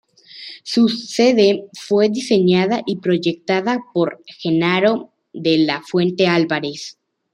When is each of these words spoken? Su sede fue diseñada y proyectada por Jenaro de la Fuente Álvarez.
Su 0.63 0.89
sede 0.89 1.65
fue 1.73 2.09
diseñada 2.09 2.81
y 2.87 2.95
proyectada 2.95 3.83
por 3.93 4.19
Jenaro 4.39 5.13
de 5.31 5.59
la 5.59 5.83
Fuente 5.83 6.25
Álvarez. 6.25 6.97